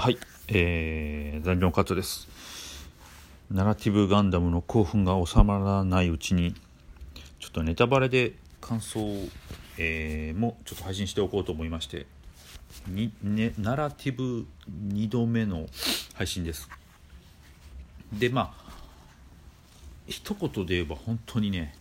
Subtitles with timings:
[0.00, 2.28] はい、えー、残業カットです。
[3.50, 6.54] ナラティブガンダムの興奮が収まらないうちに、
[7.40, 9.28] ちょっとネタバレで感想を、
[9.76, 12.06] えーもちょっと配信しておこうと思いまして、
[12.86, 15.66] にね、ナラティブ2度目の
[16.14, 16.70] 配信です。
[18.12, 18.72] で、まあ、
[20.06, 21.74] 一言で言えば本当にね、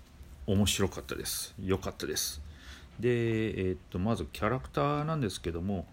[0.48, 1.54] 面白かったです。
[1.64, 2.42] 良かったです。
[3.00, 5.86] で、えーっとまずキャラクターなんですけども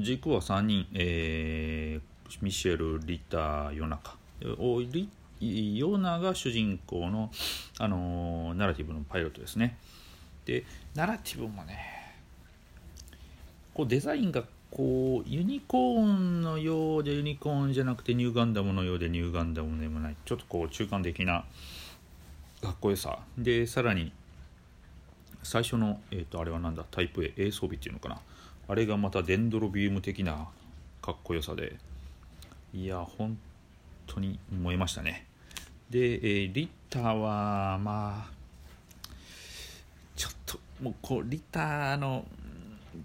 [0.00, 4.16] 軸は3人、えーミシェル・リター・ヨナカ
[4.58, 5.08] おリ
[5.78, 7.30] ヨナが主人公の、
[7.78, 9.78] あのーナラティブのパイロットですね。
[10.44, 11.78] でナラティブもね
[13.74, 20.16] こうデザインがこうユニコーンのようでユニコーンじゃなくてニューガンダムのようでニューガンダムでもない。
[20.24, 21.44] ちょっとこう中間的な
[22.60, 23.20] かっこよさ。
[23.38, 24.12] でさらに
[25.44, 26.84] 最初の、えー、とあれはなんだ？
[26.90, 28.18] タイプ A 装備っていうのかな。
[28.68, 30.48] あれがまたデンドロビウム的な
[31.00, 31.76] かっこよさで。
[32.74, 33.38] いや本
[34.06, 35.26] 当に燃えましたね。
[35.88, 38.30] で、えーリッターはまあ
[40.16, 42.24] ちょっともうこうリッターの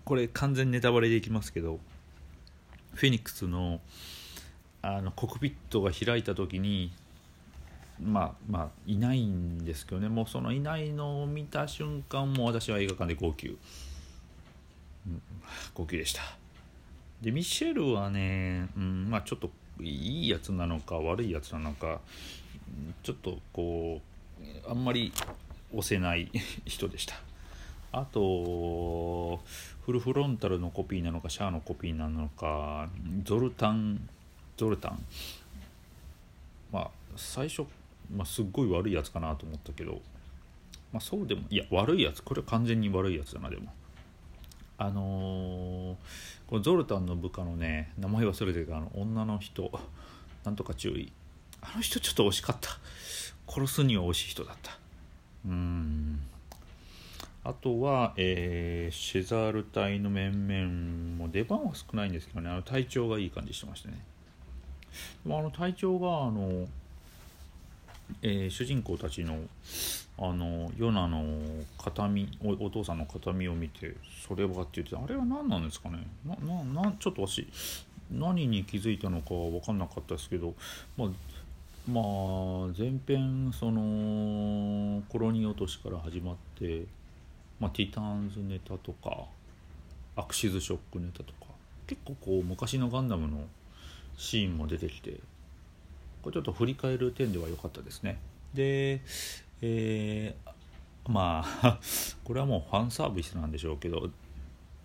[0.04, 1.80] これ完全ネタバレでいきますけど
[2.94, 3.82] フェニックスの
[4.82, 6.92] あのコックピットが開いた時に
[8.04, 10.10] まあまあいないんですけどね。
[10.10, 13.58] もうそのいないのを見た瞬間も私は映画館で号泣、
[15.74, 16.22] 号泣でした。
[17.22, 19.50] でミシェルはね、うん、まあちょっと
[19.80, 22.00] いいやつなのか悪いやつなのか
[23.04, 24.02] ちょっとこ
[24.40, 25.12] うあんまり
[25.72, 26.32] 押せない
[26.66, 27.16] 人でした。
[27.94, 29.42] あと
[29.86, 32.90] フルフロンタルのコピーなのかシャアのコピーなのか
[33.24, 34.08] ゾルタン
[34.58, 35.06] ゾルタン。
[36.72, 37.64] まあ最初、
[38.14, 40.02] まあ、すっごい悪いやつかなと思ったけど、
[40.94, 42.24] まあ、そうでもいや悪いやつ。
[42.24, 43.74] これは完全に悪いやつだなでも。
[44.82, 45.96] あのー
[46.48, 49.72] このゾルタンの部下のね名前忘れてるけど女の人
[50.44, 51.14] なんとか注意。
[51.62, 52.72] あの人ちょっと惜しかった。
[53.48, 54.78] 殺すには惜しい人だった。
[55.46, 56.20] うん。
[57.44, 62.50] あとは、えーシェザール隊の面々も出番は少ないんですけどね。
[62.50, 64.04] あの体調がいい感じしてましたね。
[65.24, 66.68] でもあの隊長があの、
[68.22, 69.40] えー主人公たちの
[70.18, 71.24] あのヨナの
[71.80, 73.96] 形見お父さんの形見を見て
[74.28, 76.06] それはって言ってあれは何なんですかね？
[76.26, 76.36] な
[76.84, 77.48] なちょっと私
[78.12, 80.54] 何に気づいたのかは分かんなかったですけど
[80.98, 81.08] まあ
[81.90, 82.04] まあ
[82.78, 86.86] 前編そのコロニー落としから始まって、
[87.60, 89.26] まあ、ティターンズネタとか
[90.16, 91.48] アクシズショックネタとか
[91.88, 93.46] 結構こう昔のガンダムの
[94.18, 95.20] シーンも出てきて
[96.22, 98.20] これちょっと振り返る点では良かったですね。
[98.54, 99.02] で
[99.62, 100.52] えー
[101.08, 101.80] まあ
[102.24, 104.10] これはもうファンサービスなんでしょうけど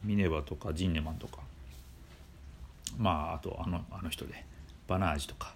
[0.03, 1.41] ミネバとかジンネマンとか
[2.97, 4.45] まああとあのあの人で
[4.89, 5.55] バナージとか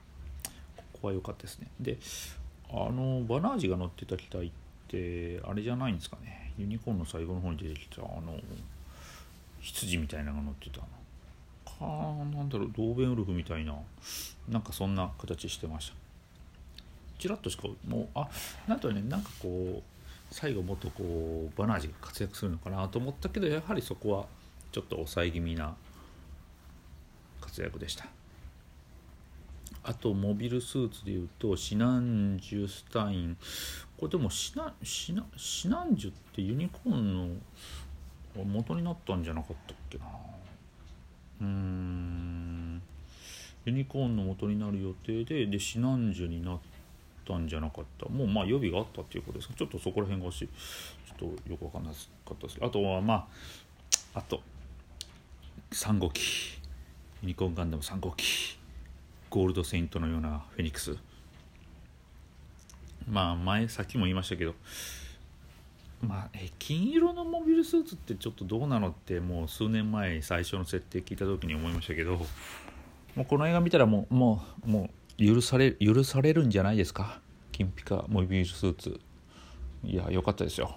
[0.76, 1.68] ここは良かったですね。
[1.80, 1.98] で
[2.68, 4.50] あのバナージが乗ってた機体っ
[4.88, 6.52] てあれじゃないんですかね。
[6.58, 8.38] ユニコーンの最後の方に出てきたあの
[9.60, 10.82] 羊みたいなのが乗ってた
[11.64, 11.84] か
[12.32, 13.74] なんだろうドーベンウルフみたいな。
[14.48, 15.94] なんかそんな形してました。
[17.18, 18.28] ちらっとしかもうあ
[18.66, 19.02] なんとね。
[19.02, 24.26] なんかこう最後もっとこうバナージが活躍するのかなと思ったけどやはりそこは
[24.72, 25.74] ちょっと抑え気味な
[27.40, 28.06] 活躍でした。
[29.82, 33.36] あとモビルスーツでいうとシナンジュスタイン。
[33.96, 37.36] これでもシナシナシナンジュってユニコーン
[38.36, 40.04] の元になったんじゃなかったっけな。
[41.40, 42.82] うん。
[43.64, 46.58] ユニコーンの元になる予定ででシナンジュになっ
[47.26, 48.08] たんじゃなかった。
[48.08, 49.48] もうまあ予備があったっていうことです。
[49.48, 51.96] かちょっとそこら辺がしちょっとよく分かんなか
[52.32, 52.54] ったです。
[52.54, 53.28] けどあとはま
[54.14, 54.40] ああと
[55.72, 56.22] 3号機。
[57.22, 58.58] ユニコーンガンダム3号機。
[59.28, 60.96] ゴールドセイントのようなフェニックス。
[63.08, 64.54] まあ前さっきも言いましたけど
[66.02, 72.16] まあえ金色のモビルスーツってちょっとどうなのってもう数年前最初の設定聞いた時に思いましたけど
[73.14, 77.20] もうこの映画見たらもうもうもう許され許されるんじゃないですか？
[77.52, 79.00] 金ピカモビルスーツ。
[79.84, 80.76] いや良かったですよ。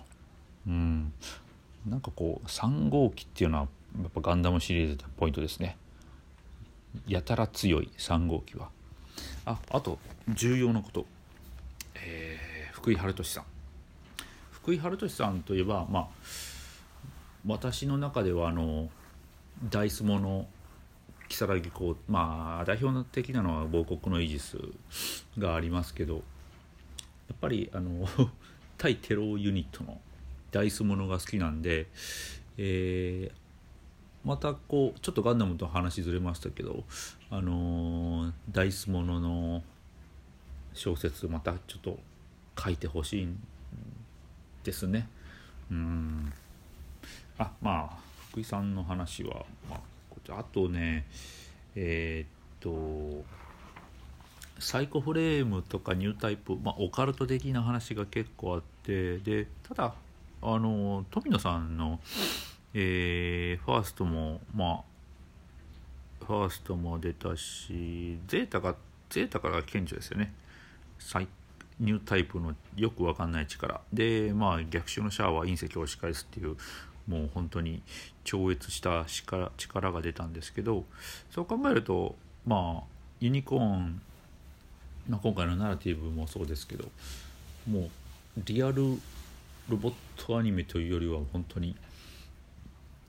[0.68, 1.14] うん。
[1.86, 3.68] なんかこう3号機っていうのは
[4.02, 5.78] やっぱガンダムシリーズでポイントですね。
[7.08, 8.70] やたら強い3号機は。
[9.46, 11.06] ああと重要なこと、
[11.96, 13.44] えー福井春俊さん。
[14.64, 16.08] 福井春俊さんといえばまあ
[17.46, 18.90] 私の中ではあの
[19.70, 20.48] ダイスモの
[21.28, 24.58] 如月こうまあ代表的なのは亡国のイージス
[25.38, 26.20] がありますけどや
[27.34, 28.08] っぱりあの
[28.80, 30.00] 対テロユニットの
[30.52, 31.88] ダイスものが好きなんで、
[32.58, 33.44] えー
[34.24, 36.86] またこうちょっとガンダムと話ずれましたけど
[37.30, 39.64] あのー、ダイスものの
[40.74, 42.00] 小説またちょっと
[42.58, 43.38] 書いてほしいん
[44.64, 45.08] ですね。
[45.72, 46.34] うん。
[47.38, 47.98] あまあ
[48.30, 49.78] 福井さんの話は、ま
[50.30, 51.06] あ、あとね
[51.76, 53.24] えー、っと
[54.60, 59.94] サイコフレームとかニュータイプ、まあ、オカルト的な話が結構あってでただ
[60.42, 62.00] あの富野さんの、
[62.74, 64.84] えー、ファーストもま
[66.22, 68.76] あファーストも出たしゼータが
[69.10, 70.34] ゼータから顕著ですよね。
[71.00, 71.28] サイ
[71.80, 73.82] ニュータイプのよく分かんない力。
[73.92, 76.58] でまあ逆襲のシャアは隕石を押し返すっていう
[77.08, 77.82] もう本当に
[78.24, 80.86] 超越した力が出たんですけど
[81.32, 82.16] そう考えると
[82.46, 82.84] まあ
[83.20, 84.02] ユニコーン、
[85.10, 86.86] まあ、今回のナラティブもそうですけど
[87.70, 87.90] もう
[88.46, 89.00] リアル
[89.70, 91.76] ロボットアニメというよりは本当に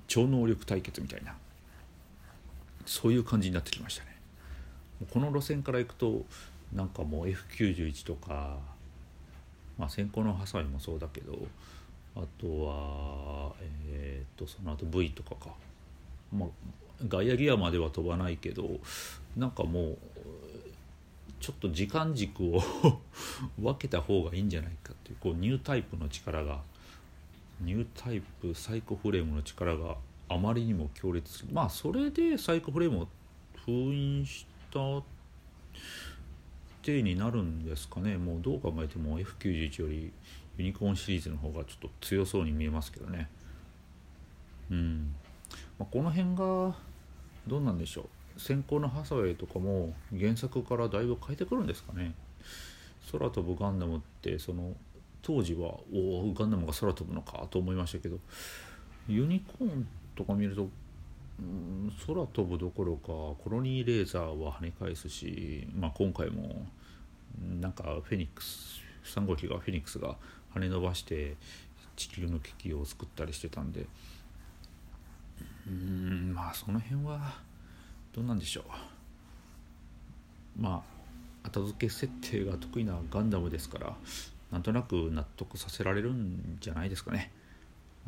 [0.07, 1.35] 超能力対決みたいな
[2.87, 4.15] そういう感じになってきましたね。
[5.11, 6.25] この路線からいくと
[6.73, 8.59] なんかもう F91 とか
[9.79, 11.39] まあ先行のハサミもそうだけど
[12.17, 13.53] あとは
[13.89, 15.51] えっ、とその後 V とかか。
[16.33, 16.49] まあ
[17.09, 18.79] ガイアギアまでは飛ばないけど
[19.37, 19.99] なんかもう
[21.41, 22.63] ちょっと時間軸を
[23.61, 26.63] 分けた方がいいんじゃないかっていうこうニュータイプの力が
[27.61, 29.97] ニュータイプサイコフレームの力が
[30.29, 33.09] あまりにも強烈まあそれでサイコフレームを
[33.67, 35.03] 封印した
[36.85, 38.17] 体になるんですかね。
[38.17, 40.13] もうどう考えても F91 より
[40.59, 43.29] ユニコーンシリーズの方がちょっと強そうに見えますけどね。
[44.71, 45.15] うん、
[45.79, 46.77] まあ、この辺が
[47.47, 48.03] どうなんでしょ
[48.37, 48.41] う。
[48.41, 52.15] 先行のハサウェイとかも原作からだいぶ変えてくるんですかね。
[53.11, 54.75] 空飛ぶガンダムってその
[55.23, 58.19] 当時はおおガンダムが空飛ぶのかと思いましたけど
[59.09, 60.69] ユニコーンとか見ると、
[61.39, 66.67] うん、空飛ぶどころかコロニーレーザーは跳ね返すし、まあ、今回も
[67.61, 70.17] なんかフェニックス3号機がフェニックスが
[70.55, 71.37] 跳ね伸ばして
[71.97, 73.87] 地球の危機を救ったりしてたんで。
[75.67, 77.35] うんまあその辺は
[78.13, 78.65] どうなんでしょ
[80.59, 80.63] う。
[80.63, 80.83] ま
[81.45, 83.97] あ後付け設定が得意なガンダムですから
[84.51, 87.33] なんとなく納得させられるんじゃないですかね。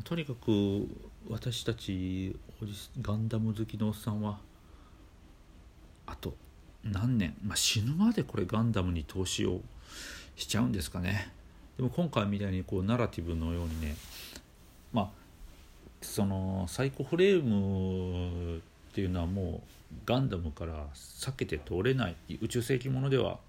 [0.03, 0.87] とにかく
[1.29, 2.35] 私たち
[3.01, 4.39] ガンダム好きのおっさんは
[6.05, 6.35] あと
[6.83, 9.61] 何年、まあ、死ぬまでこれガンダムに投資を
[10.35, 11.31] しちゃうんですかね。
[11.75, 13.95] でも今回みたいにこうナラティブのようにね
[14.93, 15.09] まあ
[16.01, 18.61] そのサイコフレームっ
[18.93, 19.61] ていうのはも
[19.91, 22.15] うガンダムから避けて通れない。
[22.41, 23.39] 宇宙世紀ものでは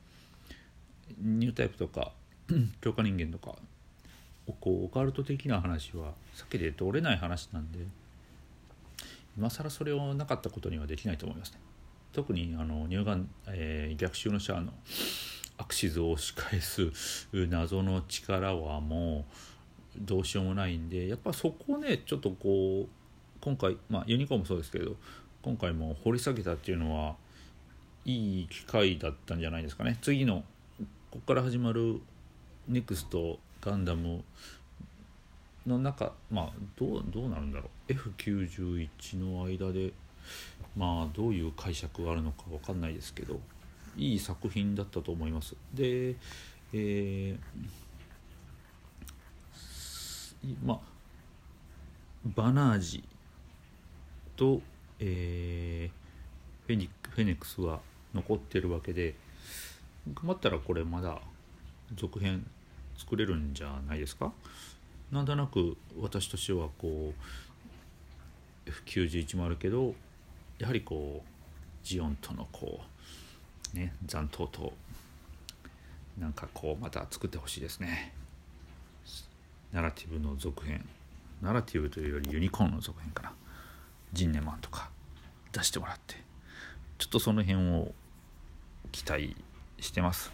[1.21, 2.13] ニュータイプとか
[2.81, 3.57] 強化人間とか
[4.61, 7.79] こうオカルト的な話は避けて通れない話なんで
[9.37, 11.59] 今更それをなかったことにはできないと思いますね。
[12.13, 14.73] 特にあの乳がん、えー、逆襲のシャアの
[15.59, 16.91] アクシズを押し返す
[17.33, 19.25] 謎の力はも
[19.97, 22.89] うどうしようもないんでやっぱそこをねちょっとこう
[23.41, 24.97] 今回まあユニコーンもそうですけど
[25.43, 27.15] 今回も掘り下げたっていうのは
[28.05, 30.43] いい機会だったんじゃないですかね次の
[31.11, 32.01] ここから始まる
[32.69, 34.23] ネクストガンダム
[35.67, 37.93] の中まあどうどうなるんだろう。
[37.93, 39.93] F91 の間で
[40.77, 43.41] まあどういう解釈があるのか分かんないですけど
[43.97, 45.57] いい作品だったと思います。
[45.75, 46.17] で
[46.73, 50.79] えー、まあ
[52.25, 53.05] バナージ
[54.37, 54.61] と
[55.01, 57.81] えー、フェニフェネックスは
[58.15, 59.15] 残ってるわけで
[60.13, 61.21] 頑張ったらこれまだ
[61.95, 62.47] 続編
[62.99, 64.33] 作れるんじゃないですか？
[65.11, 67.15] なんとなく私としてはこ
[68.67, 69.95] う F91 もあるけど
[70.59, 71.29] やはりこう
[71.87, 72.81] ジオンとのこ
[73.75, 74.73] うね残党と
[76.19, 78.13] なんかこうまた作ってほしいですね。
[79.73, 80.85] ナラティブの続編。
[81.41, 83.33] ナラティブというよりユニコーンの続編かな。
[84.13, 84.91] ジンネマンとか
[85.53, 86.17] 出してもらって。
[86.99, 87.95] ちょっとその辺を
[88.91, 89.37] 期待
[89.79, 90.33] してます。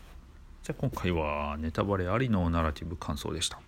[0.64, 3.60] じゃあ今回はネタバレありのナラティブ感想でした。